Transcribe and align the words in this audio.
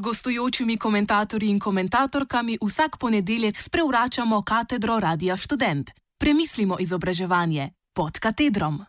z 0.00 0.02
gostujočimi 0.02 0.80
komentatorji 0.80 1.50
in 1.52 1.58
komentatorkami 1.60 2.58
vsak 2.64 2.96
ponedeljek 2.96 3.60
sprevračamo 3.60 4.42
katedro 4.42 5.00
Radia 5.00 5.36
Student. 5.36 5.90
Premislimo 6.18 6.76
izobraževanje 6.80 7.70
pod 7.92 8.18
katedrom. 8.18 8.80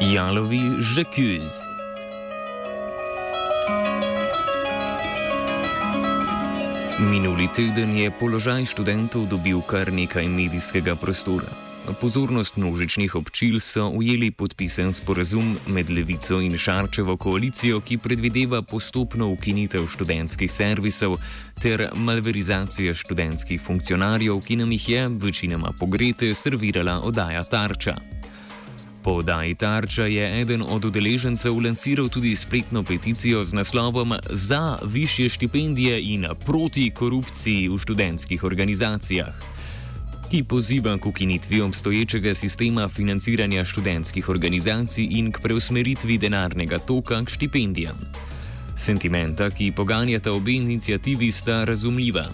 Jalovi 0.00 0.60
Žekuz. 0.78 1.52
Minuli 6.98 7.48
teden 7.56 7.96
je 7.96 8.10
položaj 8.10 8.64
študentov 8.64 9.26
dobil 9.26 9.62
kar 9.64 9.92
nekaj 9.92 10.28
medijskega 10.28 10.96
prostora. 10.96 11.63
Pozornost 11.84 12.56
množičnih 12.56 13.14
občil 13.14 13.60
so 13.60 13.88
ujeli 13.92 14.30
podpisen 14.30 14.92
sporazum 14.92 15.56
med 15.68 15.90
Levico 15.90 16.40
in 16.40 16.56
Šarčevo 16.58 17.16
koalicijo, 17.16 17.80
ki 17.80 17.98
predvideva 17.98 18.62
postopno 18.62 19.28
ukinitev 19.28 19.84
študentskih 19.92 20.52
servisov 20.52 21.18
ter 21.60 21.90
malverizacijo 21.94 22.94
študentskih 22.94 23.60
funkcionarjev, 23.60 24.40
ki 24.40 24.56
nam 24.56 24.72
jih 24.72 24.88
je 24.88 25.08
večinoma 25.08 25.74
pogrete 25.80 26.34
servirala 26.34 27.00
oddaja 27.04 27.44
Tarča. 27.44 27.94
Po 29.04 29.20
oddaji 29.20 29.54
Tarča 29.54 30.06
je 30.06 30.40
eden 30.40 30.62
od 30.62 30.84
udeležencev 30.84 31.58
lansiral 31.60 32.08
tudi 32.08 32.36
spletno 32.36 32.82
peticijo 32.82 33.44
z 33.44 33.52
naslovom 33.52 34.14
Za 34.30 34.78
više 34.84 35.28
štipendije 35.28 36.00
in 36.02 36.26
proti 36.46 36.90
korupciji 36.90 37.68
v 37.68 37.78
študentskih 37.78 38.44
organizacijah 38.44 39.54
ki 40.34 40.42
poziva 40.44 40.98
k 40.98 41.06
ukinitvi 41.06 41.60
obstoječega 41.60 42.34
sistema 42.34 42.88
financiranja 42.88 43.64
študentskih 43.64 44.28
organizacij 44.28 45.06
in 45.10 45.32
k 45.32 45.40
preusmeritvi 45.40 46.18
denarnega 46.18 46.78
toka 46.78 47.24
k 47.24 47.30
štipendijam. 47.30 47.94
Sentimenta, 48.76 49.50
ki 49.50 49.72
poganjata 49.72 50.32
obe 50.32 50.52
inicijativi, 50.52 51.30
sta 51.32 51.64
razumljiva. 51.64 52.24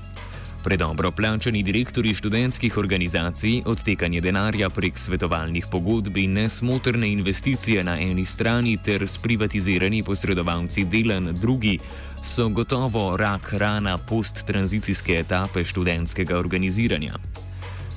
Predobro 0.64 1.10
plačani 1.10 1.62
direktori 1.62 2.14
študentskih 2.14 2.78
organizacij, 2.78 3.62
odtekanje 3.66 4.20
denarja 4.20 4.70
prek 4.70 4.98
svetovalnih 4.98 5.66
pogodb 5.70 6.16
in 6.16 6.32
nesmotrne 6.32 7.12
investicije 7.12 7.84
na 7.84 7.98
eni 8.00 8.24
strani 8.24 8.78
ter 8.84 9.08
sprivatizirani 9.08 10.02
posredovalci 10.02 10.84
dela 10.84 11.20
na 11.20 11.32
drugi, 11.32 11.78
so 12.24 12.48
gotovo 12.48 13.16
rak 13.16 13.52
rana 13.52 13.98
posttranzicijske 13.98 15.18
etape 15.18 15.64
študentskega 15.64 16.38
organiziranja. 16.38 17.29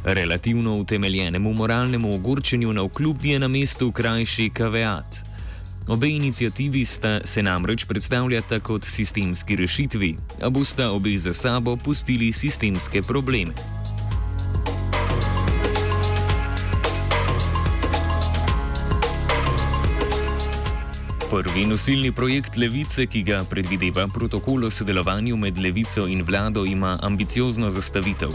Relativno 0.06 0.74
utemeljenemu 0.76 1.54
moralnemu 1.54 2.16
ogorčenju 2.16 2.74
na 2.74 2.82
vkljub 2.82 3.26
je 3.26 3.40
na 3.40 3.48
mestu 3.48 3.92
krajši 3.92 4.50
kaveat. 4.50 5.34
Obe 5.88 6.10
inicijativi 6.10 6.86
sta 6.86 7.20
se 7.26 7.44
namreč 7.44 7.86
predstavljata 7.86 8.60
kot 8.60 8.86
sistemski 8.86 9.56
rešitvi, 9.56 10.18
a 10.42 10.50
bosta 10.50 10.92
obe 10.92 11.18
za 11.18 11.34
sabo 11.34 11.76
pustili 11.76 12.32
sistemske 12.32 13.02
probleme. 13.02 13.52
Prvi 21.32 21.66
nosilni 21.66 22.12
projekt 22.12 22.58
Levice, 22.58 23.06
ki 23.06 23.24
ga 23.24 23.44
predvideva 23.50 24.08
protokol 24.08 24.66
o 24.66 24.70
sodelovanju 24.70 25.38
med 25.38 25.58
Levico 25.58 26.08
in 26.08 26.24
vlado, 26.24 26.66
ima 26.66 26.98
ambiciozno 27.02 27.70
zastavitev. 27.70 28.30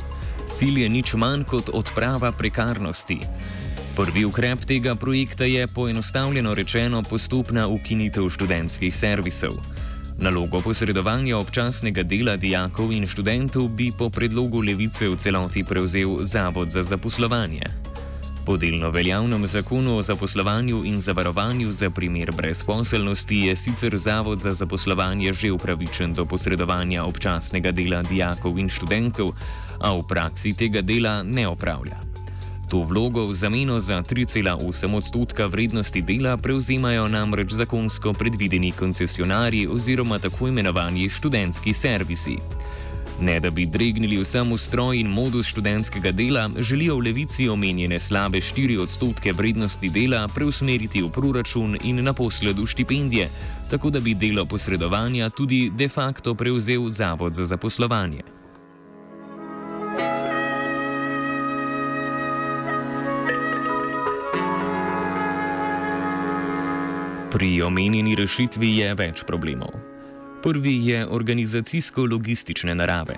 Cilj 0.59 0.81
je 0.83 0.89
nič 0.91 1.15
manj 1.15 1.45
kot 1.47 1.69
odprava 1.71 2.33
prekarnosti. 2.35 3.21
Prvi 3.95 4.25
ukrep 4.27 4.65
tega 4.67 4.97
projekta 4.99 5.47
je 5.47 5.69
poenostavljeno 5.71 6.55
rečeno 6.55 7.03
postopna 7.03 7.69
ukinitev 7.71 8.27
študentskih 8.27 8.91
servisov. 8.95 9.55
Nalogo 10.19 10.59
posredovanja 10.61 11.39
občasnega 11.39 12.03
dela 12.03 12.35
dijakov 12.37 12.91
in 12.93 13.07
študentov 13.07 13.69
bi 13.69 13.93
po 13.99 14.11
predlogu 14.11 14.59
levice 14.59 15.07
v 15.07 15.15
celoti 15.17 15.63
prevzel 15.63 16.27
Zavod 16.27 16.75
za 16.75 16.83
zaposlovanje. 16.83 17.88
Po 18.49 18.57
delno 18.57 18.89
veljavnem 18.91 19.47
zakonu 19.47 19.97
o 19.97 20.03
zaposlovanju 20.03 20.85
in 20.85 21.01
zavarovanju 21.01 21.73
za 21.73 21.91
primer 21.91 22.33
brezposelnosti 22.33 23.37
je 23.37 23.57
sicer 23.57 23.97
Zavod 23.97 24.39
za 24.39 24.53
zaposlovanje 24.53 25.33
že 25.33 25.53
upravičen 25.53 26.13
do 26.13 26.25
posredovanja 26.25 27.05
občasnega 27.05 27.73
dela 27.73 28.03
dijakov 28.03 28.59
in 28.59 28.69
študentov, 28.69 29.33
a 29.81 29.93
v 29.93 30.03
praksi 30.09 30.55
tega 30.57 30.81
dela 30.81 31.23
ne 31.23 31.49
opravlja. 31.49 32.01
To 32.71 32.81
vlogo 32.89 33.25
v 33.25 33.35
zameno 33.35 33.81
za 33.81 34.01
3,8 34.03 34.97
odstotka 34.97 35.47
vrednosti 35.47 36.03
dela 36.03 36.37
prevzemajo 36.37 37.09
namreč 37.09 37.53
zakonsko 37.53 38.13
predvideni 38.13 38.73
koncesionarji 38.73 39.69
oziroma 39.69 40.19
tako 40.19 40.49
imenovani 40.49 41.09
študentski 41.09 41.73
servisi. 41.73 42.39
Ne 43.21 43.41
da 43.41 43.51
bi 43.51 43.67
dregnili 43.67 44.21
vsem 44.23 44.53
ustroj 44.53 45.01
in 45.01 45.09
modus 45.11 45.47
študentskega 45.47 46.13
dela, 46.13 46.51
želijo 46.59 46.97
v 46.97 47.01
levici 47.01 47.49
omenjene 47.49 47.99
slabe 47.99 48.39
4 48.39 48.79
odstotke 48.79 49.33
vrednosti 49.33 49.89
dela 49.89 50.29
preusmeriti 50.35 51.03
v 51.03 51.11
proračun 51.11 51.77
in 51.85 52.05
na 52.05 52.13
posledu 52.13 52.67
štipendije, 52.67 53.29
tako 53.71 53.91
da 53.91 54.01
bi 54.01 54.15
delo 54.15 54.45
posredovanja 54.45 55.31
tudi 55.31 55.71
de 55.75 55.89
facto 55.89 56.35
prevzel 56.35 56.91
Zavod 56.91 57.35
za 57.35 57.47
zaposlovanje. 57.47 58.23
Pri 67.31 67.63
omenjeni 67.63 68.15
rešitvi 68.15 68.77
je 68.77 68.95
več 68.95 69.25
problemov. 69.27 69.88
Prvi 70.43 70.87
je 70.87 71.07
organizacijsko-logistične 71.07 72.75
narave. 72.75 73.17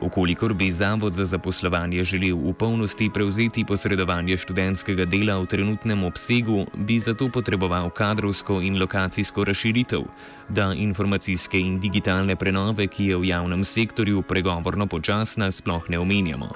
Ukolikor 0.00 0.54
bi 0.54 0.70
Zavod 0.70 1.12
za 1.12 1.24
zaposlovanje 1.24 2.04
želel 2.04 2.36
v 2.36 2.52
polnosti 2.52 3.10
prevzeti 3.14 3.64
posredovanje 3.64 4.36
študentskega 4.36 5.04
dela 5.04 5.38
v 5.38 5.46
trenutnem 5.46 6.04
obsegu, 6.04 6.66
bi 6.74 6.98
zato 6.98 7.28
potreboval 7.28 7.90
kadrovsko 7.90 8.60
in 8.60 8.80
lokacijsko 8.80 9.44
razširitev, 9.44 10.02
da 10.48 10.72
informacijske 10.74 11.60
in 11.60 11.80
digitalne 11.80 12.36
prenove, 12.36 12.86
ki 12.86 13.06
je 13.06 13.16
v 13.16 13.24
javnem 13.24 13.64
sektorju 13.64 14.22
pregovorno 14.22 14.86
počasna, 14.86 15.52
sploh 15.52 15.90
ne 15.90 15.98
omenjamo. 15.98 16.50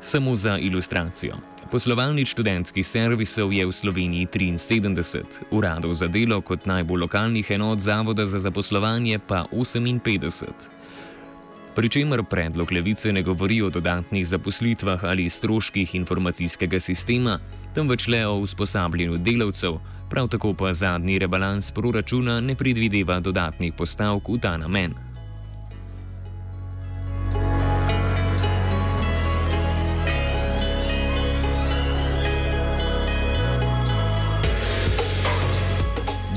Samo 0.00 0.36
za 0.36 0.58
ilustracijo. 0.58 1.57
Poslovalnic 1.68 2.32
študentskih 2.32 2.80
servisov 2.80 3.52
je 3.52 3.60
v 3.60 3.68
Sloveniji 3.68 4.24
73, 4.32 5.52
uradov 5.52 5.92
za 5.92 6.08
delo 6.08 6.40
kot 6.40 6.64
najbolj 6.64 7.04
lokalnih 7.04 7.44
enot 7.44 7.84
Zavoda 7.84 8.24
za 8.24 8.40
zaposlovanje 8.40 9.20
pa 9.20 9.44
58. 9.52 10.48
Pričemer 11.76 12.24
predlog 12.24 12.72
levice 12.72 13.12
ne 13.12 13.22
govori 13.22 13.60
o 13.62 13.68
dodatnih 13.70 14.26
zaposlitvah 14.26 15.04
ali 15.04 15.28
stroških 15.28 15.94
informacijskega 15.94 16.80
sistema, 16.80 17.38
temveč 17.74 18.08
le 18.08 18.26
o 18.26 18.40
usposabljanju 18.40 19.18
delavcev, 19.18 19.76
prav 20.08 20.28
tako 20.28 20.54
pa 20.54 20.72
zadnji 20.72 21.18
rebalans 21.18 21.70
proračuna 21.70 22.40
ne 22.40 22.56
predvideva 22.56 23.20
dodatnih 23.20 23.76
postavk 23.76 24.28
v 24.28 24.40
ta 24.40 24.56
namen. 24.56 25.07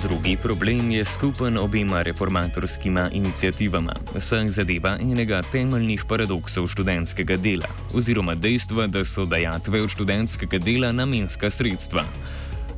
Drugi 0.01 0.38
problem 0.38 0.92
je 0.92 1.06
skupen 1.06 1.57
obima 1.57 2.01
reformatorskima 2.01 3.09
inicijativama, 3.13 3.95
saj 4.18 4.50
zadeva 4.50 4.98
enega 5.01 5.42
temeljnih 5.51 6.06
paradoksov 6.09 6.68
študentskega 6.68 7.38
dela, 7.38 7.68
oziroma 7.94 8.36
dejstva, 8.36 8.88
da 8.88 9.03
so 9.06 9.25
dajatve 9.25 9.81
od 9.81 9.89
študentskega 9.89 10.57
dela 10.57 10.92
namenska 10.92 11.50
sredstva. 11.50 12.03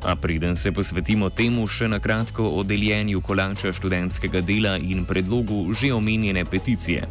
A 0.03 0.15
preden 0.15 0.55
se 0.55 0.71
posvetimo 0.71 1.29
temu, 1.29 1.67
še 1.67 1.87
na 1.87 1.99
kratko 1.99 2.43
o 2.43 2.63
deljenju 2.63 3.21
kolača 3.21 3.71
študentskega 3.73 4.41
dela 4.41 4.75
in 4.77 5.05
predlogu 5.05 5.73
že 5.73 5.93
omenjene 5.93 6.45
peticije. 6.45 7.07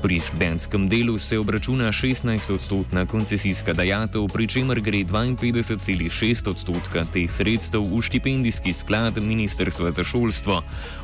Pri 0.00 0.16
študentskem 0.20 0.88
delu 0.88 1.18
se 1.18 1.38
obračuna 1.38 1.92
16-odstotna 1.92 3.06
koncesijska 3.06 3.72
dajatev, 3.76 4.24
pri 4.32 4.46
čemer 4.48 4.80
gre 4.80 5.04
52,6 5.04 6.48
odstotka 6.48 7.04
teh 7.04 7.28
sredstev 7.28 7.84
v 7.84 8.00
štipendijski 8.00 8.72
sklad 8.72 9.20
Ministrstva 9.22 9.90
za 9.90 10.04
šolstvo, 10.04 10.62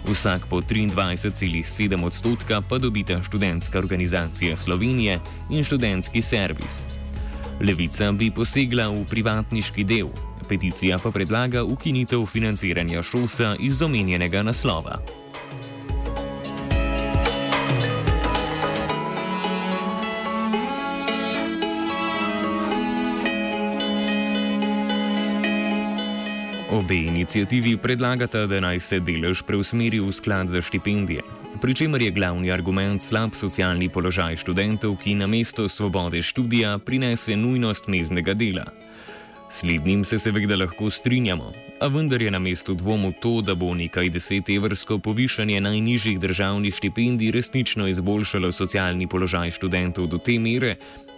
vsak 0.09 0.49
po 0.49 0.65
23,7 0.65 2.05
odstotka 2.05 2.63
pa 2.69 2.79
dobita 2.79 3.21
študentska 3.23 3.79
organizacija 3.79 4.57
Slovenije 4.57 5.21
in 5.51 5.65
študentski 5.65 6.23
servis. 6.23 6.89
Levica 7.61 8.13
bi 8.13 8.31
posegla 8.31 8.89
v 8.89 9.05
privatniški 9.05 9.85
del, 9.85 10.09
peticija 10.49 10.97
pa 10.99 11.13
predlaga 11.13 11.65
ukinitev 11.65 12.25
financiranja 12.25 13.03
šosa 13.03 13.57
iz 13.61 13.83
omenjenega 13.83 14.43
naslova. 14.43 14.99
Obe 26.77 26.97
inicijativi 26.97 27.77
predlagata, 27.77 28.47
da 28.47 28.59
naj 28.61 28.81
se 28.85 28.99
delež 29.01 29.41
preusmeri 29.49 29.97
v 30.01 30.13
sklad 30.13 30.51
za 30.53 30.61
štipendije, 30.63 31.23
pri 31.63 31.75
čemer 31.75 32.03
je 32.03 32.11
glavni 32.11 32.51
argument 32.53 33.01
slab 33.03 33.33
socialni 33.33 33.89
položaj 33.89 34.37
študentov, 34.37 34.99
ki 35.01 35.15
na 35.17 35.27
mesto 35.27 35.69
svobode 35.69 36.21
študija 36.23 36.75
prinese 36.79 37.37
nujnost 37.37 37.89
meznega 37.89 38.35
dela. 38.35 38.67
Slednjim 39.49 40.05
se 40.05 40.19
seveda 40.19 40.57
lahko 40.57 40.91
strinjamo, 40.91 41.53
a 41.81 41.89
vendar 41.89 42.23
je 42.23 42.31
na 42.31 42.39
mestu 42.39 42.75
dvomu 42.75 43.13
to, 43.23 43.41
da 43.41 43.55
bo 43.55 43.73
nekaj 43.75 44.13
deset 44.13 44.53
evrsko 44.53 44.99
povišanje 44.99 45.61
najnižjih 45.61 46.21
državnih 46.21 46.75
štipendij 46.75 47.33
resnično 47.33 47.89
izboljšalo 47.89 48.53
socialni 48.53 49.09
položaj 49.09 49.57
študentov 49.57 50.13
do 50.13 50.19
te 50.19 50.37
mere, 50.39 50.77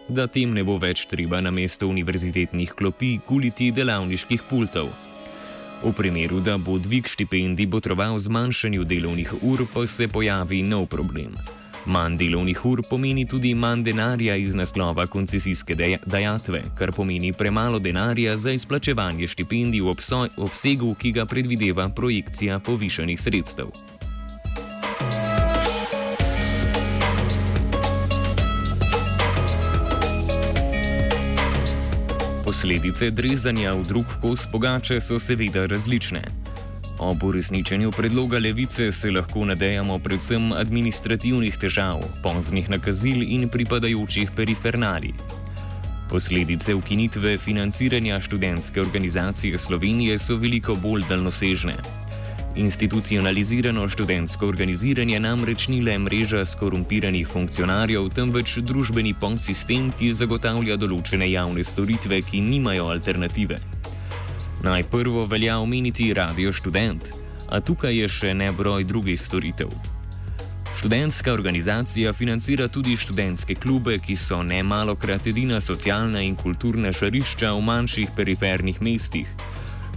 da 0.08 0.30
tem 0.30 0.54
ne 0.54 0.62
bo 0.62 0.78
več 0.78 1.08
treba 1.10 1.40
na 1.40 1.50
mesto 1.50 1.90
univerzitetnih 1.90 2.78
klopi 2.78 3.18
kuliti 3.26 3.72
delavniških 3.74 4.46
pultov. 4.48 5.07
V 5.78 5.92
primeru, 5.92 6.40
da 6.40 6.58
bo 6.58 6.78
dvig 6.78 7.06
štipendij 7.06 7.66
botroval 7.66 8.18
zmanjšanju 8.18 8.84
delovnih 8.84 9.34
ur, 9.42 9.66
pa 9.74 9.86
se 9.86 10.08
pojavi 10.08 10.62
nov 10.62 10.86
problem. 10.86 11.36
Manj 11.86 12.16
delovnih 12.18 12.64
ur 12.66 12.82
pomeni 12.90 13.26
tudi 13.26 13.54
manj 13.54 13.84
denarja 13.84 14.36
iz 14.36 14.54
naslova 14.54 15.06
koncesijske 15.06 15.76
dejatve, 16.06 16.62
kar 16.74 16.92
pomeni 16.92 17.32
premalo 17.32 17.78
denarja 17.78 18.36
za 18.36 18.52
izplačevanje 18.52 19.28
štipendij 19.28 19.80
v 19.80 19.94
obsegu, 20.36 20.94
ki 20.94 21.12
ga 21.12 21.26
predvideva 21.26 21.88
projekcija 21.88 22.58
povišanih 22.58 23.20
sredstev. 23.20 23.97
Posledice 32.58 33.14
drezanja 33.14 33.70
v 33.70 33.86
drug 33.86 34.14
kos 34.18 34.42
pogače 34.50 34.96
so 34.98 35.14
seveda 35.22 35.68
različne. 35.70 36.18
Ob 36.98 37.22
uresničenju 37.22 37.92
predloga 37.94 38.38
levice 38.42 38.88
se 38.92 39.12
lahko 39.14 39.44
nadejamo 39.46 39.98
predvsem 40.02 40.50
administrativnih 40.52 41.54
težav, 41.54 42.02
poznih 42.22 42.66
nakazil 42.70 43.22
in 43.22 43.46
pripadajočih 43.48 44.34
perifernalij. 44.34 45.14
Posledice 46.10 46.74
ukinitve 46.74 47.38
financiranja 47.38 48.18
študentske 48.20 48.80
organizacije 48.80 49.58
Slovenije 49.58 50.18
so 50.18 50.34
veliko 50.36 50.74
bolj 50.74 51.06
daljnosežne. 51.08 51.76
Institucionalizirano 52.58 53.88
študentsko 53.88 54.46
organiziranje 54.46 55.20
namreč 55.20 55.68
ni 55.68 55.78
le 55.80 55.92
mreža 55.98 56.40
skorumpiranih 56.44 57.28
funkcionarjev, 57.28 58.08
temveč 58.10 58.56
družbeni 58.66 59.12
podsistem, 59.14 59.92
ki 59.94 60.08
zagotavlja 60.18 60.74
določene 60.74 61.28
javne 61.30 61.62
storitve, 61.62 62.18
ki 62.26 62.40
nimajo 62.42 62.88
alternative. 62.90 63.60
Najprvo 64.66 65.22
velja 65.30 65.60
omeniti 65.62 66.10
Radio 66.18 66.50
Student, 66.52 67.12
a 67.46 67.60
tukaj 67.62 67.94
je 67.94 68.08
še 68.10 68.32
nebroj 68.34 68.88
drugih 68.90 69.22
storitev. 69.22 69.70
Študentska 70.80 71.30
organizacija 71.32 72.10
financira 72.12 72.66
tudi 72.66 72.96
študentske 72.98 73.54
klube, 73.54 74.00
ki 74.02 74.16
so 74.18 74.42
ne 74.42 74.64
malokrat 74.66 75.30
edina 75.30 75.62
socialna 75.62 76.26
in 76.26 76.34
kulturna 76.34 76.90
žarišča 76.90 77.54
v 77.54 77.62
manjših 77.70 78.18
perifernih 78.18 78.82
mestih. 78.82 79.30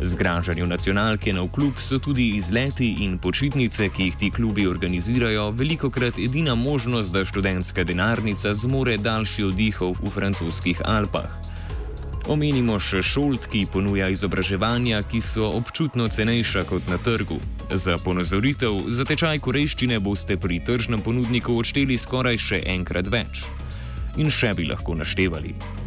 Zgražanju 0.02 0.68
nacionalke 0.68 1.34
na 1.34 1.48
klub 1.48 1.74
so 1.78 2.00
tudi 2.00 2.30
izleti 2.36 2.96
in 3.00 3.18
počitnice, 3.18 3.90
ki 3.90 4.04
jih 4.04 4.16
ti 4.16 4.32
klubi 4.32 4.68
organizirajo, 4.68 5.52
veliko 5.52 5.90
krat 5.90 6.18
edina 6.20 6.56
možnost, 6.56 7.14
da 7.14 7.26
študentska 7.26 7.84
denarnica 7.84 8.54
zmore 8.54 8.98
daljši 8.98 9.44
oddihov 9.44 9.96
v 10.02 10.10
francoskih 10.10 10.82
Alpah. 10.86 11.30
Omenimo 12.30 12.80
še 12.80 13.02
šolt, 13.04 13.46
ki 13.52 13.68
ponuja 13.74 14.10
izobraževanja, 14.10 15.04
ki 15.10 15.22
so 15.22 15.52
občutno 15.58 16.08
cenejša 16.08 16.64
kot 16.70 16.90
na 16.90 16.98
trgu. 16.98 17.38
Za 17.74 17.98
ponazoritev, 17.98 18.80
za 18.90 19.06
tečaj 19.06 19.40
korejščine 19.40 20.00
boste 20.00 20.38
pri 20.38 20.60
tržnem 20.66 21.02
ponudniku 21.02 21.58
odšteli 21.58 21.98
skoraj 21.98 22.42
še 22.42 22.64
enkrat 22.74 23.10
več. 23.10 23.46
In 24.18 24.34
še 24.34 24.54
bi 24.58 24.66
lahko 24.70 24.98
naštevali. 24.98 25.81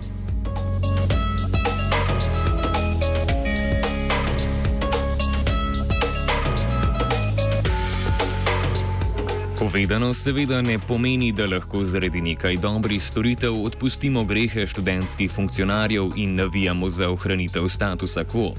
Povedano 9.75 10.15
seveda 10.15 10.63
ne 10.63 10.79
pomeni, 10.79 11.33
da 11.33 11.49
lahko 11.51 11.81
zaradi 11.85 12.21
nekaj 12.23 12.57
dobrih 12.63 13.03
storitev 13.03 13.57
odpustimo 13.59 14.23
grehe 14.25 14.67
študentskih 14.71 15.31
funkcionarjev 15.31 16.13
in 16.17 16.35
navijamo 16.35 16.89
za 16.89 17.09
ohranitev 17.11 17.67
statusa 17.69 18.23
quo. 18.25 18.55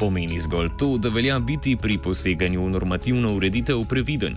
Pomeni 0.00 0.40
zgolj 0.40 0.68
to, 0.78 0.98
da 0.98 1.08
velja 1.08 1.38
biti 1.38 1.76
pri 1.76 1.96
poseganju 1.98 2.66
v 2.66 2.70
normativno 2.70 3.32
ureditev 3.32 3.80
previden. 3.88 4.36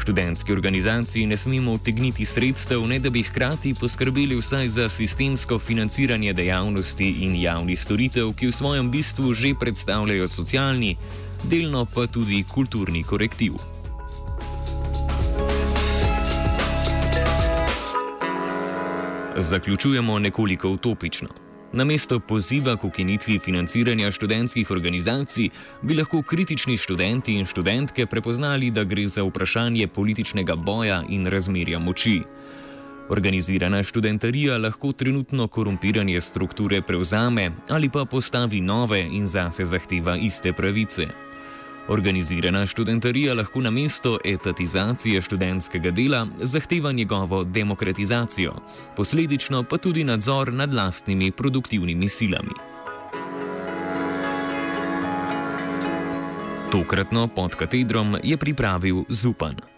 Študentski 0.00 0.52
organizaciji 0.52 1.26
ne 1.26 1.36
smemo 1.36 1.72
otegniti 1.72 2.24
sredstev, 2.24 2.82
ne 2.86 2.98
da 2.98 3.10
bi 3.10 3.22
hkrati 3.22 3.74
poskrbeli 3.80 4.42
vsaj 4.42 4.68
za 4.68 4.88
sistemsko 4.88 5.58
financiranje 5.58 6.32
dejavnosti 6.32 7.14
in 7.22 7.38
javnih 7.38 7.80
storitev, 7.80 8.34
ki 8.34 8.50
v 8.50 8.52
svojem 8.52 8.90
bistvu 8.90 9.34
že 9.34 9.54
predstavljajo 9.54 10.28
socialni, 10.28 10.96
delno 11.44 11.86
pa 11.86 12.06
tudi 12.06 12.42
kulturni 12.42 13.04
korektiv. 13.04 13.77
Zaključujemo 19.40 20.18
nekoliko 20.18 20.70
utopično. 20.70 21.28
Namesto 21.72 22.20
poziva 22.20 22.76
k 22.76 22.84
ukinitvi 22.84 23.38
financiranja 23.38 24.10
študentskih 24.10 24.70
organizacij, 24.70 25.48
bi 25.82 25.94
lahko 25.94 26.22
kritični 26.22 26.76
študenti 26.76 27.32
in 27.32 27.46
študentke 27.46 28.06
prepoznali, 28.06 28.70
da 28.70 28.84
gre 28.84 29.06
za 29.06 29.22
vprašanje 29.22 29.86
političnega 29.86 30.56
boja 30.56 31.04
in 31.08 31.26
razmerja 31.26 31.78
moči. 31.78 32.22
Organizirana 33.10 33.82
študentarija 33.82 34.58
lahko 34.58 34.92
trenutno 34.92 35.48
korumpiranje 35.48 36.20
strukture 36.20 36.82
prevzame 36.82 37.50
ali 37.68 37.88
pa 37.88 38.04
postavi 38.04 38.60
nove 38.60 39.00
in 39.00 39.26
zase 39.26 39.64
zahteva 39.64 40.16
iste 40.16 40.52
pravice. 40.52 41.06
Organizirana 41.88 42.66
študentarija 42.66 43.34
lahko 43.34 43.60
na 43.60 43.70
mesto 43.70 44.18
etatizacije 44.24 45.22
študentskega 45.22 45.90
dela 45.90 46.26
zahteva 46.36 46.92
njegovo 46.92 47.44
demokratizacijo, 47.44 48.52
posledično 48.96 49.62
pa 49.62 49.78
tudi 49.78 50.04
nadzor 50.04 50.52
nad 50.52 50.74
lastnimi 50.74 51.30
produktivnimi 51.30 52.08
silami. 52.08 52.54
Tokratno 56.72 57.28
pod 57.28 57.54
katedrom 57.54 58.16
je 58.22 58.36
pripravil 58.36 59.04
Zupan. 59.08 59.77